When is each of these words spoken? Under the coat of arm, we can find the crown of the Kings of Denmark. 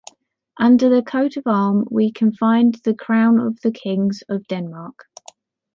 Under 0.57 0.89
the 0.89 1.03
coat 1.03 1.37
of 1.37 1.45
arm, 1.45 1.85
we 1.91 2.11
can 2.11 2.31
find 2.33 2.73
the 2.83 2.95
crown 2.95 3.39
of 3.39 3.61
the 3.61 3.69
Kings 3.71 4.23
of 4.29 4.47
Denmark. 4.47 5.05